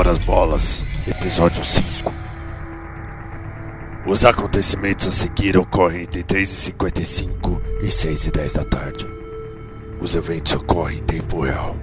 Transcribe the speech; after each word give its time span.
Horas 0.00 0.16
bolas, 0.16 0.82
episódio 1.06 1.62
5. 1.62 2.10
Os 4.06 4.24
acontecimentos 4.24 5.06
a 5.06 5.12
seguir 5.12 5.58
ocorrem 5.58 6.04
entre 6.04 6.22
3h55 6.22 7.60
e 7.82 7.86
6h10 7.88 8.54
da 8.54 8.64
tarde. 8.64 9.06
Os 10.00 10.14
eventos 10.14 10.54
ocorrem 10.54 11.00
em 11.00 11.02
tempo 11.02 11.42
real. 11.42 11.76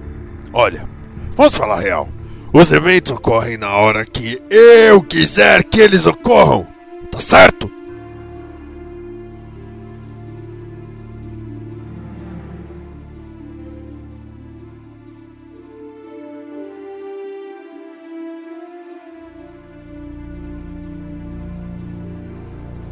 Olha, 0.52 0.88
vamos 1.36 1.54
falar 1.54 1.78
real. 1.78 2.08
Os 2.52 2.72
eventos 2.72 3.12
ocorrem 3.12 3.56
na 3.56 3.76
hora 3.76 4.04
que 4.04 4.42
eu 4.50 5.00
quiser 5.00 5.62
que 5.62 5.80
eles 5.80 6.04
ocorram. 6.04 6.66
Tá 7.12 7.20
certo? 7.20 7.70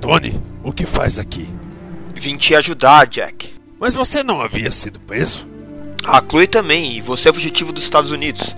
Tony, 0.01 0.41
o 0.63 0.73
que 0.73 0.87
faz 0.87 1.19
aqui? 1.19 1.49
Vim 2.15 2.37
te 2.37 2.55
ajudar, 2.55 3.07
Jack. 3.07 3.55
Mas 3.79 3.95
você 3.95 4.23
não 4.23 4.41
havia 4.41 4.71
sido 4.71 5.01
preso? 5.01 5.47
A 6.05 6.23
Chloe 6.27 6.47
também, 6.47 6.97
e 6.97 7.01
você 7.01 7.29
é 7.29 7.33
fugitivo 7.33 7.73
dos 7.73 7.85
Estados 7.85 8.11
Unidos. 8.11 8.55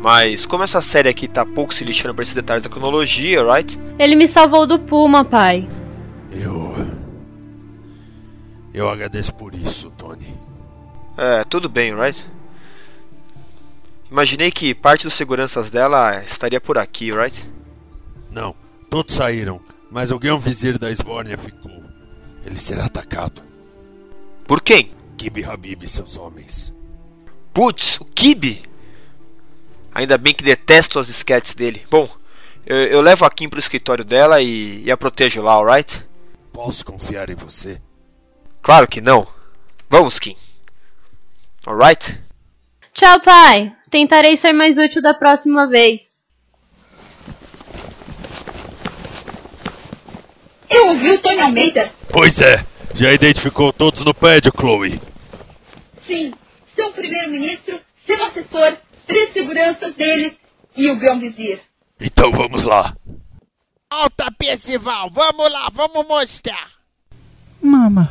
Mas 0.00 0.46
como 0.46 0.64
essa 0.64 0.80
série 0.80 1.08
aqui 1.08 1.28
tá 1.28 1.44
pouco 1.44 1.74
se 1.74 1.84
lixando 1.84 2.14
pra 2.14 2.22
esses 2.22 2.34
detalhes 2.34 2.62
da 2.62 2.70
cronologia, 2.70 3.44
right? 3.44 3.78
Ele 3.98 4.16
me 4.16 4.26
salvou 4.26 4.66
do 4.66 4.78
Puma, 4.78 5.24
pai. 5.24 5.68
Eu. 6.30 6.74
Eu 8.72 8.88
agradeço 8.88 9.34
por 9.34 9.54
isso, 9.54 9.90
Tony. 9.92 10.34
É, 11.16 11.44
tudo 11.44 11.68
bem, 11.68 11.94
right? 11.94 12.24
Imaginei 14.10 14.50
que 14.50 14.74
parte 14.74 15.04
dos 15.04 15.14
seguranças 15.14 15.70
dela 15.70 16.22
estaria 16.24 16.60
por 16.60 16.78
aqui, 16.78 17.12
right? 17.12 17.48
Não, 18.30 18.54
todos 18.90 19.14
saíram, 19.14 19.60
mas 19.92 20.10
o 20.10 20.18
grão 20.18 20.40
vizir 20.40 20.78
da 20.78 20.90
Esbórnia 20.90 21.36
ficou. 21.36 21.84
Ele 22.44 22.58
será 22.58 22.86
atacado. 22.86 23.42
Por 24.46 24.62
quem? 24.62 24.90
Kibi 25.18 25.44
Habib 25.44 25.82
e 25.84 25.86
seus 25.86 26.16
homens. 26.16 26.74
Putz, 27.52 28.00
o 28.00 28.04
Kibi? 28.06 28.62
Ainda 29.94 30.16
bem 30.16 30.32
que 30.32 30.42
detesto 30.42 30.98
as 30.98 31.10
esquetes 31.10 31.54
dele. 31.54 31.86
Bom, 31.90 32.08
eu, 32.64 32.76
eu 32.76 33.00
levo 33.02 33.26
a 33.26 33.30
Kim 33.30 33.50
pro 33.50 33.60
escritório 33.60 34.02
dela 34.02 34.40
e, 34.40 34.82
e 34.82 34.90
a 34.90 34.96
protejo 34.96 35.42
lá, 35.42 35.52
alright? 35.52 36.02
Posso 36.50 36.86
confiar 36.86 37.28
em 37.28 37.34
você? 37.34 37.78
Claro 38.62 38.88
que 38.88 39.00
não. 39.00 39.26
Vamos, 39.90 40.18
Kim. 40.18 40.36
Alright? 41.66 42.18
Tchau, 42.94 43.20
pai. 43.20 43.72
Tentarei 43.90 44.38
ser 44.38 44.54
mais 44.54 44.78
útil 44.78 45.02
da 45.02 45.12
próxima 45.12 45.66
vez. 45.68 46.11
Eu 50.72 50.88
ouvi 50.88 51.10
o 51.10 51.20
Tony 51.20 51.40
Almeida? 51.40 51.92
Pois 52.10 52.40
é, 52.40 52.64
já 52.94 53.12
identificou 53.12 53.72
todos 53.72 54.04
no 54.04 54.14
prédio, 54.14 54.52
Chloe. 54.58 55.00
Sim, 56.06 56.32
seu 56.74 56.90
primeiro-ministro, 56.92 57.78
seu 58.06 58.24
assessor, 58.24 58.78
três 59.06 59.32
seguranças 59.32 59.94
deles 59.94 60.32
e 60.74 60.90
o 60.90 60.98
grão-vizir. 60.98 61.60
Então 62.00 62.32
vamos 62.32 62.64
lá. 62.64 62.94
Alta, 63.90 64.32
Percival, 64.38 65.10
vamos 65.10 65.52
lá, 65.52 65.68
vamos 65.70 66.08
mostrar. 66.08 66.70
Mama, 67.60 68.10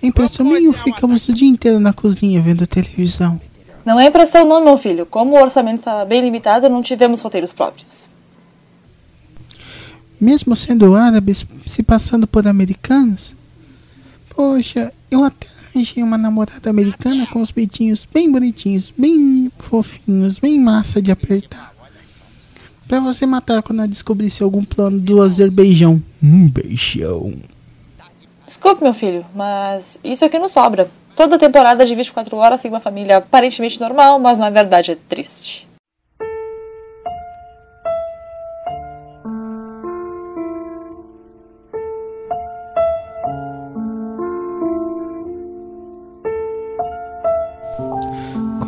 impressão 0.00 0.46
Vamos 0.46 0.60
nenhuma 0.60 0.78
ficamos 0.78 1.28
o 1.28 1.34
dia 1.34 1.48
inteiro 1.48 1.80
na 1.80 1.92
cozinha 1.92 2.40
vendo 2.40 2.66
televisão. 2.66 3.40
Não 3.84 3.98
é 3.98 4.06
impressão 4.06 4.46
não, 4.46 4.64
meu 4.64 4.78
filho. 4.78 5.04
Como 5.04 5.34
o 5.34 5.42
orçamento 5.42 5.80
estava 5.80 6.04
bem 6.04 6.22
limitado, 6.22 6.68
não 6.68 6.80
tivemos 6.80 7.20
roteiros 7.20 7.52
próprios. 7.52 8.08
Mesmo 10.24 10.56
sendo 10.56 10.94
árabes, 10.94 11.44
se 11.66 11.82
passando 11.82 12.26
por 12.26 12.48
americanos? 12.48 13.34
Poxa, 14.30 14.90
eu 15.10 15.22
até 15.22 15.46
arranjei 15.68 16.02
uma 16.02 16.16
namorada 16.16 16.70
americana 16.70 17.26
com 17.26 17.42
os 17.42 17.52
peitinhos 17.52 18.08
bem 18.10 18.32
bonitinhos, 18.32 18.90
bem 18.96 19.52
fofinhos, 19.58 20.38
bem 20.38 20.58
massa 20.58 21.02
de 21.02 21.10
apertar. 21.10 21.74
Pra 22.88 23.00
você 23.00 23.26
matar 23.26 23.62
quando 23.62 23.80
ela 23.80 23.88
descobrisse 23.88 24.42
algum 24.42 24.64
plano 24.64 24.98
do 24.98 25.20
Azerbaijão. 25.20 26.02
Um 26.22 26.48
beijão. 26.48 27.34
Desculpe, 28.46 28.82
meu 28.82 28.94
filho, 28.94 29.26
mas 29.34 29.98
isso 30.02 30.24
aqui 30.24 30.38
não 30.38 30.48
sobra. 30.48 30.90
Toda 31.14 31.38
temporada 31.38 31.84
de 31.84 31.94
24 31.94 32.34
horas 32.34 32.62
tem 32.62 32.70
uma 32.70 32.80
família 32.80 33.18
aparentemente 33.18 33.78
normal, 33.78 34.18
mas 34.18 34.38
na 34.38 34.48
verdade 34.48 34.92
é 34.92 34.96
triste. 35.06 35.68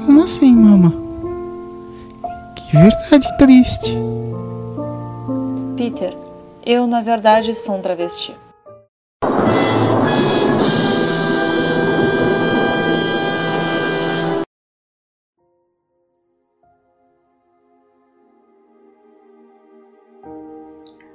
Como 0.06 0.22
assim, 0.22 0.54
mama? 0.54 0.92
Que 2.54 2.76
verdade 2.76 3.38
triste. 3.38 3.96
Peter, 5.76 6.16
eu 6.64 6.86
na 6.86 7.02
verdade 7.02 7.52
sou 7.56 7.74
um 7.74 7.82
travesti. 7.82 8.32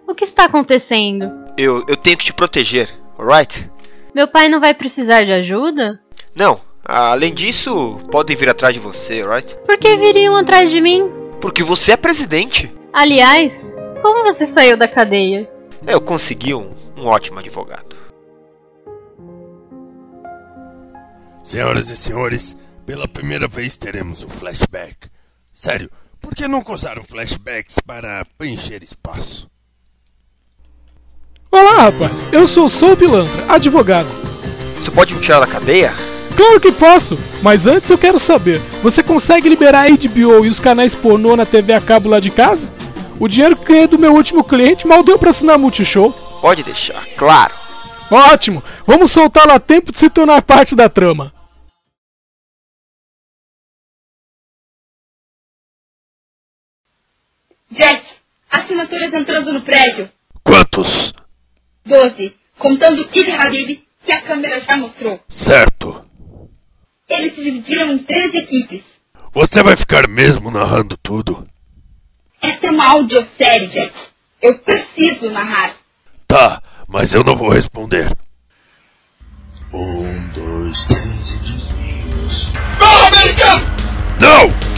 O 0.06 0.13
que 0.13 0.25
está 0.25 0.44
acontecendo? 0.44 1.31
Eu, 1.57 1.85
eu 1.88 1.96
tenho 1.96 2.18
que 2.18 2.25
te 2.25 2.34
proteger, 2.34 2.94
alright? 3.18 3.72
Meu 4.13 4.28
pai 4.28 4.50
não 4.50 4.59
vai 4.59 4.74
precisar 4.74 5.24
de 5.24 5.31
ajuda? 5.31 6.01
Não, 6.35 6.59
além 6.84 7.34
disso, 7.34 8.00
podem 8.12 8.36
vir 8.36 8.50
atrás 8.50 8.74
de 8.74 8.80
você, 8.80 9.22
alright? 9.22 9.56
Por 9.66 9.78
que 9.78 9.98
viriam 9.98 10.36
atrás 10.36 10.69
de 10.69 10.81
mim? 10.81 11.10
Porque 11.39 11.63
você 11.63 11.94
é 11.94 11.98
presidente. 11.98 12.74
Aliás, 12.94 13.75
como 14.01 14.24
você 14.24 14.45
saiu 14.45 14.78
da 14.78 14.88
cadeia? 14.88 15.50
Eu 15.88 16.01
consegui 16.01 16.54
um, 16.54 16.74
um 16.95 17.06
ótimo 17.06 17.39
advogado. 17.39 17.95
Senhoras 21.44 21.89
e 21.89 21.98
senhores, 21.98 22.80
pela 22.86 23.07
primeira 23.07 23.48
vez 23.48 23.75
teremos 23.75 24.24
um 24.24 24.30
flashback. 24.30 25.10
Sério, 25.51 25.89
por 26.22 26.36
que 26.36 26.48
nunca 26.48 26.72
usaram 26.72 27.04
flashbacks 27.04 27.80
para 27.86 28.25
preencher 28.38 28.84
espaço? 28.84 29.50
Olá, 31.51 31.84
rapaz. 31.84 32.25
Eu 32.31 32.48
sou 32.48 32.69
Sou 32.69 32.95
Pilantra, 32.95 33.54
advogado. 33.54 34.07
Você 34.07 34.92
pode 34.92 35.13
me 35.13 35.22
tirar 35.22 35.39
da 35.39 35.48
cadeia? 35.48 35.92
Claro 36.41 36.59
que 36.59 36.71
posso, 36.71 37.15
mas 37.43 37.67
antes 37.67 37.88
eu 37.91 37.99
quero 37.99 38.17
saber: 38.17 38.57
você 38.81 39.03
consegue 39.03 39.47
liberar 39.47 39.85
a 39.85 39.89
HBO 39.89 40.43
e 40.43 40.49
os 40.49 40.59
canais 40.59 40.95
pornô 40.95 41.35
na 41.35 41.45
TV 41.45 41.71
a 41.71 41.79
cabo 41.79 42.09
lá 42.09 42.19
de 42.19 42.31
casa? 42.31 42.67
O 43.19 43.27
dinheiro 43.27 43.55
que 43.55 43.65
ganhei 43.65 43.85
do 43.85 43.99
meu 43.99 44.11
último 44.11 44.43
cliente 44.43 44.88
mal 44.88 45.03
deu 45.03 45.19
pra 45.19 45.29
assinar 45.29 45.59
Multishow. 45.59 46.11
Pode 46.41 46.63
deixar, 46.63 47.05
claro. 47.15 47.53
Ótimo! 48.09 48.63
Vamos 48.88 49.11
soltá-lo 49.11 49.51
a 49.51 49.59
tempo 49.59 49.91
de 49.91 49.99
se 49.99 50.09
tornar 50.09 50.41
parte 50.41 50.75
da 50.75 50.89
trama. 50.89 51.31
Jack, 57.69 58.03
assinaturas 58.49 59.13
entrando 59.13 59.53
no 59.53 59.61
prédio. 59.61 60.09
Quantos? 60.43 61.13
Doze, 61.85 62.35
contando 62.57 63.07
Id 63.13 63.83
que 64.03 64.11
a 64.11 64.21
câmera 64.23 64.59
já 64.61 64.75
mostrou. 64.75 65.19
Certo. 65.29 66.09
Eles 67.12 67.36
se 67.36 67.44
dividiram 67.44 67.92
em 67.92 68.04
três 68.04 68.34
equipes. 68.34 68.81
Você 69.34 69.62
vai 69.62 69.75
ficar 69.75 70.08
mesmo 70.08 70.50
narrando 70.50 70.96
tudo? 70.98 71.46
Essa 72.42 72.68
é 72.68 72.72
uma 72.72 72.90
audiosérie, 72.90 73.68
Jack. 73.68 73.94
Eu 74.42 74.58
preciso 74.60 75.30
narrar. 75.30 75.75
Tá, 76.25 76.62
mas 76.88 77.13
eu 77.13 77.24
não 77.24 77.36
vou 77.36 77.50
responder. 77.50 78.10
Um, 79.74 80.30
dois, 80.30 80.78
três 80.88 81.31
e 81.31 81.38
desvios. 81.40 82.52
Gol 82.80 83.08
americano! 83.08 83.66
Não! 84.19 84.72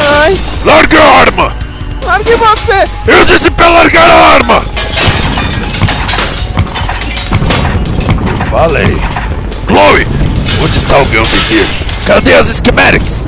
Ai, 0.00 0.34
Larga 0.64 1.00
a 1.00 1.20
arma! 1.20 1.37
Largue 2.18 2.34
você! 2.34 2.88
Eu 3.06 3.24
disse 3.24 3.50
pra 3.50 3.68
largar 3.68 4.10
a 4.10 4.34
arma! 4.34 4.64
Eu 8.28 8.46
falei. 8.46 8.96
Chloe! 9.66 10.06
Onde 10.62 10.76
está 10.76 10.98
o 10.98 11.04
Grão 11.06 11.24
Vizir? 11.26 11.66
Cadê 12.06 12.34
as 12.34 12.48
schematics? 12.48 13.26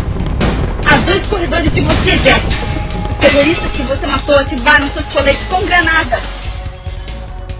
Há 0.87 0.97
dois 0.99 1.27
corredores 1.29 1.73
de 1.73 1.81
você, 1.81 2.17
Jack. 2.19 2.43
Os 3.11 3.17
terroristas 3.19 3.71
que 3.73 3.83
você 3.83 4.07
matou 4.07 4.37
ativaram 4.37 4.91
seus 4.93 5.07
coletes 5.07 5.47
com 5.49 5.65
granadas. 5.65 6.23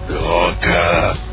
Droga! 0.07 1.30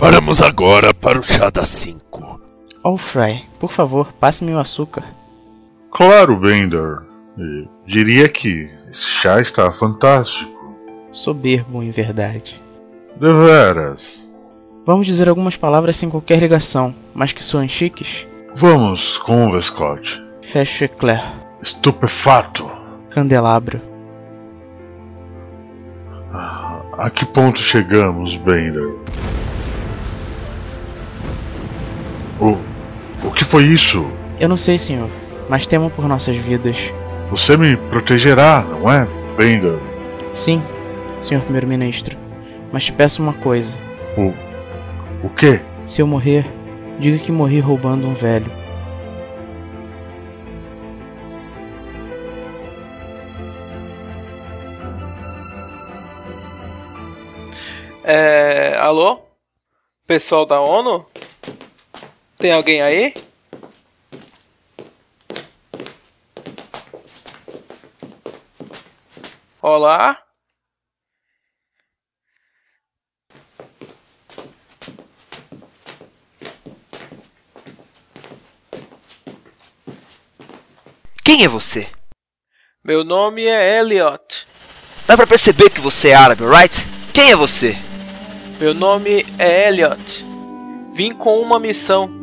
Paramos 0.00 0.40
agora 0.40 0.94
para 0.94 1.18
o 1.18 1.22
chá 1.22 1.50
das 1.50 1.68
5. 1.68 2.40
Oh, 2.82 2.96
Fry, 2.96 3.44
por 3.58 3.70
favor, 3.70 4.12
passe-me 4.18 4.52
o 4.54 4.58
açúcar. 4.58 5.04
Claro, 5.90 6.36
Bender. 6.36 7.02
Diria 7.86 8.28
que 8.28 8.70
esse 8.88 9.04
chá 9.06 9.40
está 9.40 9.70
fantástico. 9.70 10.58
Soberbo, 11.12 11.82
em 11.82 11.90
verdade. 11.90 12.60
Deveras. 13.18 14.30
Vamos 14.86 15.06
dizer 15.06 15.28
algumas 15.28 15.56
palavras 15.56 15.96
sem 15.96 16.08
qualquer 16.08 16.38
ligação, 16.38 16.94
mas 17.14 17.32
que 17.32 17.42
soam 17.42 17.68
chiques? 17.68 18.26
Vamos 18.54 19.18
com 19.18 19.48
o 19.48 19.52
Vescote. 19.52 20.22
Fecho 20.40 20.84
eclair. 20.84 21.22
Estupefato. 21.60 22.70
Candelabro. 23.10 23.80
Ah, 26.32 26.82
A 26.94 27.10
que 27.10 27.26
ponto 27.26 27.58
chegamos, 27.60 28.36
Bender? 28.36 28.88
O. 32.40 32.56
O 33.26 33.30
que 33.30 33.44
foi 33.44 33.64
isso? 33.64 34.10
Eu 34.38 34.48
não 34.48 34.56
sei, 34.56 34.78
senhor, 34.78 35.10
mas 35.48 35.66
temo 35.66 35.90
por 35.90 36.08
nossas 36.08 36.36
vidas. 36.36 36.92
Você 37.30 37.56
me 37.56 37.76
protegerá, 37.76 38.62
não 38.62 38.90
é, 38.90 39.06
Bender? 39.36 39.78
Sim, 40.32 40.62
senhor 41.20 41.42
primeiro-ministro. 41.42 42.16
Mas 42.72 42.84
te 42.84 42.92
peço 42.92 43.22
uma 43.22 43.34
coisa. 43.34 43.76
O. 44.16 44.32
O 45.22 45.28
quê? 45.28 45.60
Se 45.86 46.00
eu 46.00 46.06
morrer, 46.06 46.46
diga 46.98 47.18
que 47.18 47.30
morri 47.30 47.60
roubando 47.60 48.06
um 48.06 48.14
velho. 48.14 48.50
É. 58.02 58.76
Alô? 58.78 59.20
Pessoal 60.06 60.46
da 60.46 60.60
ONU? 60.60 61.04
Tem 62.40 62.52
alguém 62.52 62.80
aí? 62.80 63.12
Olá? 69.60 70.16
Quem 81.22 81.44
é 81.44 81.48
você? 81.48 81.90
Meu 82.82 83.04
nome 83.04 83.44
é 83.44 83.80
Elliot. 83.80 84.46
Dá 85.06 85.14
pra 85.14 85.26
perceber 85.26 85.68
que 85.68 85.80
você 85.80 86.08
é 86.08 86.14
árabe, 86.14 86.44
right? 86.46 86.88
Quem 87.12 87.32
é 87.32 87.36
você? 87.36 87.76
Meu 88.58 88.72
nome 88.72 89.26
é 89.38 89.68
Elliot. 89.68 90.24
Vim 90.94 91.12
com 91.14 91.38
uma 91.42 91.60
missão. 91.60 92.19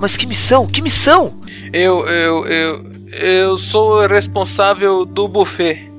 Mas 0.00 0.16
que 0.16 0.24
missão? 0.24 0.66
Que 0.66 0.80
missão? 0.80 1.38
Eu, 1.72 2.06
eu, 2.06 2.46
eu, 2.46 2.92
eu 3.12 3.56
sou 3.58 4.02
o 4.02 4.06
responsável 4.06 5.04
do 5.04 5.28
buffet. 5.28 5.92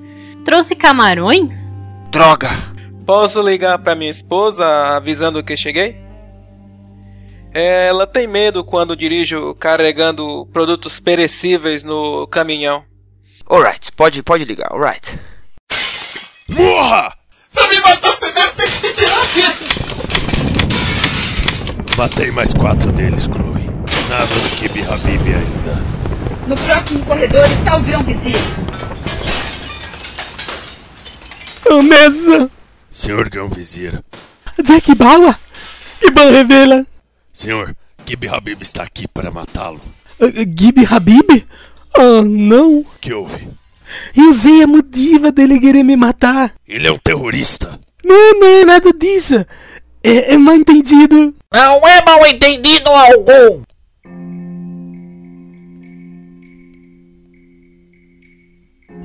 Trouxe 0.44 0.76
camarões? 0.76 1.76
Droga! 2.10 2.50
Posso 3.06 3.42
ligar 3.42 3.78
pra 3.80 3.94
minha 3.94 4.10
esposa 4.10 4.66
avisando 4.96 5.44
que 5.44 5.56
cheguei? 5.56 5.96
Ela 7.54 8.08
tem 8.08 8.26
medo 8.26 8.64
quando 8.64 8.96
dirijo 8.96 9.54
carregando 9.56 10.48
produtos 10.52 11.00
perecíveis 11.00 11.84
no 11.84 12.26
caminhão. 12.28 12.84
Alright, 13.48 13.92
pode, 13.92 14.24
pode 14.24 14.46
ligar, 14.46 14.72
alright. 14.72 15.20
Morra! 16.50 17.14
Pra 17.54 17.68
me 17.68 17.80
matar 17.82 18.18
primeiro 18.18 18.56
tem 18.56 18.66
que 18.66 18.88
se 18.88 18.94
tirar. 18.96 19.22
Matei 21.98 22.32
mais 22.32 22.54
quatro 22.54 22.92
deles, 22.94 23.26
Chloe. 23.26 23.71
Nada 24.22 24.36
do 24.36 24.50
Kibi 24.52 24.84
Habib 24.84 25.26
ainda. 25.26 25.74
No 26.48 26.56
próximo 26.56 27.04
corredor 27.08 27.44
está 27.44 27.76
o 27.76 27.84
grão 27.84 28.06
vizir. 28.06 28.38
A 31.68 31.82
mesa! 31.82 32.52
Senhor 32.88 33.28
Grão 33.30 33.50
Vizir. 33.50 34.00
Jack 34.64 34.94
Bala! 34.94 35.40
Iban 36.04 36.30
revela! 36.30 36.86
Senhor, 37.34 37.76
Kibi 38.06 38.28
Habib 38.28 38.62
está 38.62 38.84
aqui 38.84 39.08
para 39.08 39.32
matá-lo. 39.32 39.82
Uh, 40.20 40.46
Gibi 40.56 40.86
Habib? 40.86 41.44
Ah, 41.98 42.22
não! 42.24 42.86
que 43.02 43.12
houve? 43.12 43.50
Eu 44.16 44.30
usei 44.30 44.62
a 44.62 44.68
motiva 44.68 45.32
dele 45.32 45.60
querer 45.60 45.82
me 45.82 45.96
matar! 45.96 46.54
Ele 46.68 46.88
é 46.88 46.92
um 46.92 47.00
terrorista. 47.00 47.80
Não, 48.06 48.40
não 48.40 48.48
é 48.48 48.66
nada 48.66 48.94
disso! 48.94 49.44
É, 50.04 50.36
é 50.36 50.38
mal 50.38 50.54
entendido! 50.54 51.34
Não 51.52 51.88
é 51.88 52.06
mal 52.06 52.24
entendido 52.28 52.92
algum! 52.92 53.64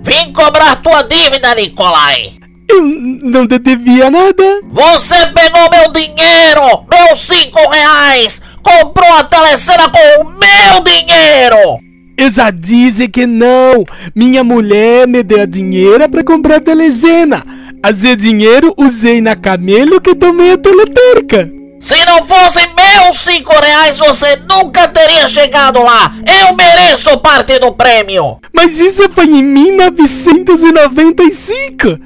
Vim 0.06 0.32
cobrar 0.32 0.76
tua 0.76 1.02
dívida, 1.02 1.52
Nicolai! 1.56 2.34
Eu 2.70 2.80
não 2.80 3.44
te 3.44 3.58
devia 3.58 4.08
nada! 4.08 4.60
Você 4.70 5.16
pegou 5.32 5.68
meu 5.68 5.92
dinheiro! 5.92 6.86
Meus 6.88 7.26
cinco 7.26 7.58
reais! 7.68 8.40
Comprou 8.62 9.12
a 9.14 9.24
telecena 9.24 9.90
com 9.90 10.22
o 10.22 10.30
meu 10.30 10.84
dinheiro! 10.84 11.80
Eu 12.16 12.30
já 12.30 12.52
disse 12.52 13.08
que 13.08 13.26
não! 13.26 13.84
Minha 14.14 14.44
mulher 14.44 15.08
me 15.08 15.24
deu 15.24 15.44
dinheiro 15.44 16.08
para 16.08 16.22
comprar 16.22 16.60
telecena! 16.60 17.44
Esse 17.84 18.14
dinheiro 18.14 18.72
usei 18.76 19.20
na 19.20 19.34
camelo 19.34 20.00
que 20.00 20.14
tomei 20.14 20.52
a 20.52 20.56
teleterca! 20.56 21.50
Se 21.80 21.96
não 22.06 22.24
fosse 22.24 22.64
meus 23.06 23.20
cinco 23.20 23.54
reais, 23.60 23.98
você 23.98 24.36
nunca 24.50 24.88
teria 24.88 25.28
chegado 25.28 25.80
lá! 25.82 26.16
Eu 26.26 26.56
mereço 26.56 27.16
parte 27.18 27.58
do 27.60 27.70
prêmio! 27.72 28.40
Mas 28.52 28.80
isso 28.80 29.08
foi 29.10 29.26
em 29.26 29.42
1995! 29.42 32.00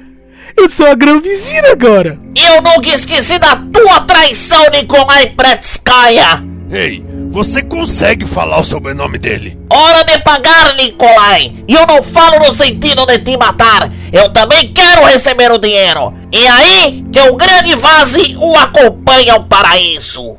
Eu 0.55 0.69
sou 0.69 0.85
a 0.85 0.93
grão 0.93 1.19
vizinha 1.19 1.71
agora! 1.71 2.19
Eu 2.35 2.61
nunca 2.61 2.89
esqueci 2.89 3.39
da 3.39 3.55
tua 3.55 4.01
traição, 4.01 4.69
Nikolai 4.69 5.29
Pretskaya! 5.29 6.43
Ei, 6.69 7.03
você 7.29 7.63
consegue 7.63 8.27
falar 8.27 8.59
o 8.59 8.63
sobrenome 8.63 9.17
dele? 9.17 9.59
Hora 9.73 10.05
de 10.05 10.19
pagar, 10.19 10.75
Nikolai! 10.75 11.51
E 11.67 11.73
eu 11.73 11.87
não 11.87 12.03
falo 12.03 12.45
no 12.45 12.53
sentido 12.53 13.07
de 13.07 13.17
te 13.19 13.35
matar, 13.37 13.91
eu 14.13 14.29
também 14.29 14.71
quero 14.71 15.03
receber 15.05 15.51
o 15.51 15.57
dinheiro! 15.57 16.13
E 16.31 16.47
aí 16.47 17.03
que 17.11 17.21
o 17.21 17.35
grande 17.35 17.75
Vase 17.75 18.35
o 18.37 18.55
acompanha 18.55 19.33
ao 19.33 19.45
paraíso! 19.45 20.37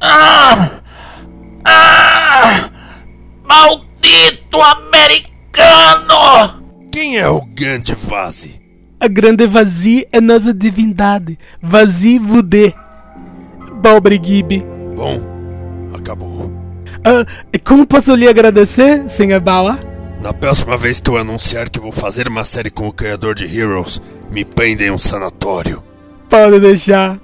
Ah! 0.00 0.70
Ah! 1.64 2.70
Maldito 3.48 4.60
americano! 4.60 6.60
Quem 6.92 7.18
é 7.18 7.28
o 7.28 7.44
grande 7.44 7.94
Vase? 7.94 8.60
A 8.98 9.08
grande 9.08 9.46
vazia 9.46 10.06
é 10.12 10.20
nossa 10.20 10.52
divindade. 10.52 11.38
Vazio 11.62 12.22
Vudê. 12.22 12.74
Pobre 13.82 14.20
Gibi. 14.22 14.62
bom? 14.94 15.18
Acabou. 15.94 16.52
Ah, 17.02 17.24
e 17.50 17.58
como 17.58 17.86
posso 17.86 18.14
lhe 18.14 18.28
agradecer, 18.28 19.08
Sr. 19.08 19.40
Bauer? 19.40 19.78
Na 20.20 20.34
próxima 20.34 20.76
vez 20.76 21.00
que 21.00 21.08
eu 21.08 21.16
anunciar 21.16 21.70
que 21.70 21.80
vou 21.80 21.92
fazer 21.92 22.28
uma 22.28 22.44
série 22.44 22.68
com 22.70 22.88
o 22.88 22.92
criador 22.92 23.34
de 23.34 23.44
Heroes, 23.44 24.02
me 24.30 24.44
prenda 24.44 24.84
em 24.84 24.90
um 24.90 24.98
sanatório. 24.98 25.82
Pode 26.28 26.60
deixar. 26.60 27.18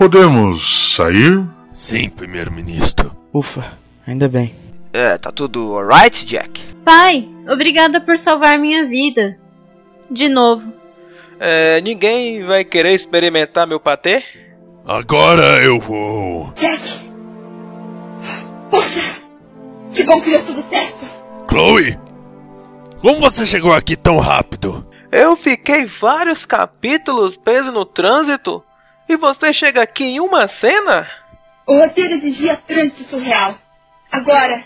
Podemos 0.00 0.94
sair? 0.96 1.46
Sim, 1.74 2.08
primeiro-ministro. 2.08 3.14
Ufa, 3.34 3.62
ainda 4.06 4.30
bem. 4.30 4.56
É, 4.94 5.18
tá 5.18 5.30
tudo 5.30 5.76
alright, 5.76 6.24
Jack? 6.24 6.58
Pai, 6.82 7.28
obrigada 7.46 8.00
por 8.00 8.16
salvar 8.16 8.58
minha 8.58 8.86
vida. 8.86 9.38
De 10.10 10.26
novo. 10.26 10.72
É, 11.38 11.82
ninguém 11.82 12.42
vai 12.44 12.64
querer 12.64 12.94
experimentar 12.94 13.66
meu 13.66 13.78
patê? 13.78 14.24
Agora 14.86 15.62
eu 15.62 15.78
vou. 15.78 16.50
Jack! 16.54 17.10
Poxa! 18.70 19.20
Que 19.94 20.02
bom 20.06 20.22
que 20.22 20.30
deu 20.30 20.46
tudo 20.46 20.64
certo! 20.70 21.06
Chloe! 21.50 21.98
Como 23.02 23.20
você 23.20 23.44
chegou 23.44 23.74
aqui 23.74 23.96
tão 23.96 24.18
rápido? 24.18 24.88
Eu 25.12 25.36
fiquei 25.36 25.84
vários 25.84 26.46
capítulos 26.46 27.36
preso 27.36 27.70
no 27.70 27.84
trânsito 27.84 28.64
e 29.12 29.16
você 29.16 29.52
chega 29.52 29.82
aqui 29.82 30.04
em 30.04 30.20
uma 30.20 30.46
cena? 30.46 31.08
O 31.66 31.78
roteiro 31.78 32.14
exigia 32.14 32.56
trânsito 32.66 33.08
surreal. 33.10 33.58
Agora, 34.10 34.62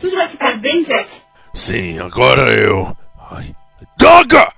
tudo 0.00 0.16
vai 0.16 0.28
ficar 0.28 0.58
bem, 0.58 0.84
Jack? 0.84 1.10
Sim, 1.54 2.00
agora 2.00 2.42
eu. 2.52 2.96
Ai. 3.32 3.54
Droga! 3.98 4.52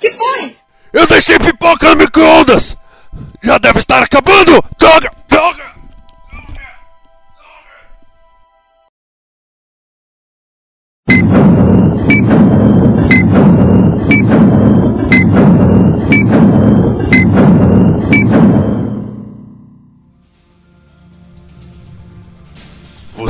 Que 0.00 0.12
foi? 0.12 0.56
Eu 0.92 1.06
deixei 1.06 1.38
pipoca 1.38 1.90
no 1.90 1.96
micro-ondas! 1.96 2.76
Já 3.42 3.58
deve 3.58 3.78
estar 3.78 4.02
acabando! 4.02 4.62
Droga! 4.78 5.19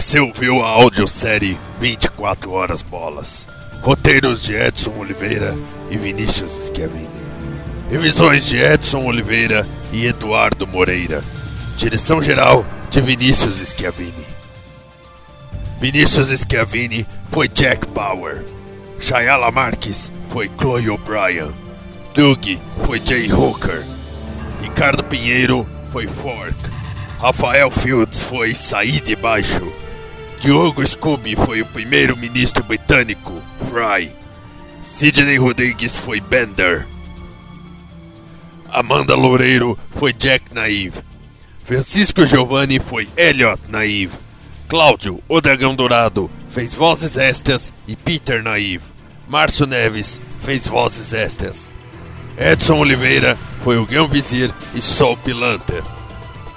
Você 0.00 0.18
ouviu 0.18 0.62
a 0.62 0.66
audiosérie 0.66 1.60
24 1.78 2.50
Horas 2.50 2.80
Bolas. 2.80 3.46
Roteiros 3.82 4.42
de 4.42 4.54
Edson 4.54 4.94
Oliveira 4.96 5.54
e 5.90 5.98
Vinícius 5.98 6.52
Schiavini. 6.52 7.10
Revisões 7.90 8.46
de 8.46 8.56
Edson 8.56 9.04
Oliveira 9.04 9.68
e 9.92 10.06
Eduardo 10.06 10.66
Moreira. 10.66 11.22
Direção 11.76 12.22
geral 12.22 12.64
de 12.88 13.02
Vinícius 13.02 13.58
Schiavini. 13.58 14.26
Vinícius 15.78 16.30
Schiavini 16.30 17.06
foi 17.30 17.46
Jack 17.46 17.86
Bauer. 17.88 18.42
Shayala 18.98 19.52
Marques 19.52 20.10
foi 20.30 20.50
Chloe 20.58 20.88
O'Brien. 20.88 21.52
Doug 22.14 22.42
foi 22.86 23.02
Jay 23.04 23.30
Hooker. 23.30 23.84
Ricardo 24.62 25.04
Pinheiro 25.04 25.68
foi 25.92 26.06
Fork. 26.06 26.56
Rafael 27.18 27.70
Fields 27.70 28.22
foi 28.22 28.54
Said 28.54 29.14
Baixo. 29.16 29.89
Diogo 30.40 30.86
Scooby 30.86 31.36
foi 31.36 31.60
o 31.60 31.66
primeiro-ministro 31.66 32.64
britânico, 32.64 33.42
Fry. 33.68 34.10
Sidney 34.80 35.36
Rodrigues 35.36 35.98
foi 35.98 36.18
Bender. 36.18 36.88
Amanda 38.70 39.14
Loureiro 39.14 39.78
foi 39.90 40.14
Jack 40.14 40.54
Naive. 40.54 41.02
Francisco 41.62 42.24
Giovanni 42.24 42.80
foi 42.80 43.06
Elliot 43.18 43.60
Naive. 43.68 44.14
Cláudio, 44.66 45.22
o 45.28 45.42
Dragão 45.42 45.74
Dourado, 45.74 46.30
fez 46.48 46.74
vozes 46.74 47.18
extras 47.18 47.74
e 47.86 47.94
Peter 47.94 48.42
Naive. 48.42 48.84
Márcio 49.28 49.66
Neves 49.66 50.22
fez 50.38 50.66
vozes 50.66 51.12
extras. 51.12 51.70
Edson 52.38 52.78
Oliveira 52.78 53.36
foi 53.62 53.76
o 53.76 53.84
Grão 53.84 54.08
Vizir 54.08 54.50
e 54.74 54.80
Sol 54.80 55.18
Pilanter. 55.18 55.82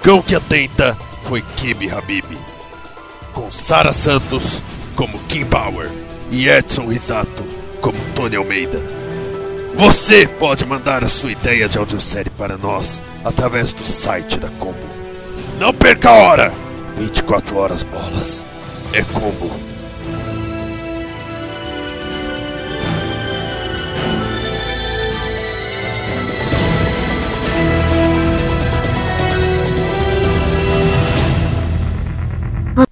Cão 0.01 0.21
que 0.21 0.35
atenta 0.35 0.97
foi 1.23 1.41
Kibi 1.57 1.91
Habib. 1.91 2.52
Com 3.33 3.51
Sara 3.51 3.91
Santos 3.91 4.63
como 4.95 5.19
Kim 5.23 5.45
Bauer 5.45 5.89
e 6.31 6.47
Edson 6.47 6.87
Risato 6.87 7.43
como 7.81 7.97
Tony 8.15 8.35
Almeida. 8.35 8.79
Você 9.75 10.27
pode 10.27 10.65
mandar 10.65 11.03
a 11.03 11.07
sua 11.07 11.31
ideia 11.31 11.67
de 11.67 11.77
audiosérie 11.77 12.31
para 12.37 12.57
nós 12.57 13.01
através 13.23 13.73
do 13.73 13.83
site 13.83 14.39
da 14.39 14.49
Combo. 14.49 14.87
Não 15.59 15.73
perca 15.73 16.09
a 16.09 16.13
hora! 16.13 16.53
24 16.95 17.57
horas 17.57 17.83
bolas. 17.83 18.45
É 18.93 19.01
Combo. 19.03 19.72